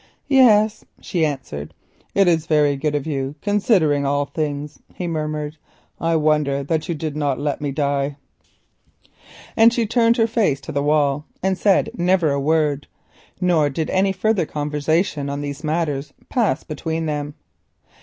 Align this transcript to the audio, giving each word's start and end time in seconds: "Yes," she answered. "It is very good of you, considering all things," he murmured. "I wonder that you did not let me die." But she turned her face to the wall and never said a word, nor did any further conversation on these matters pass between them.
"Yes," 0.33 0.83
she 0.99 1.23
answered. 1.23 1.75
"It 2.15 2.27
is 2.27 2.47
very 2.47 2.75
good 2.75 2.95
of 2.95 3.05
you, 3.05 3.35
considering 3.39 4.03
all 4.03 4.25
things," 4.25 4.79
he 4.95 5.05
murmured. 5.05 5.57
"I 5.99 6.15
wonder 6.15 6.63
that 6.63 6.89
you 6.89 6.95
did 6.95 7.15
not 7.15 7.39
let 7.39 7.61
me 7.61 7.71
die." 7.71 8.15
But 9.55 9.73
she 9.73 9.85
turned 9.85 10.17
her 10.17 10.25
face 10.25 10.59
to 10.61 10.71
the 10.71 10.81
wall 10.81 11.25
and 11.43 11.55
never 11.93 12.27
said 12.29 12.33
a 12.35 12.39
word, 12.39 12.87
nor 13.39 13.69
did 13.69 13.91
any 13.91 14.11
further 14.11 14.47
conversation 14.47 15.29
on 15.29 15.41
these 15.41 15.63
matters 15.63 16.13
pass 16.29 16.63
between 16.63 17.05
them. 17.05 17.35